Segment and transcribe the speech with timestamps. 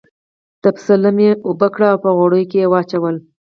[0.61, 3.15] د پسه لم یې اوبه کړل او په غوړیو کې یې واچول.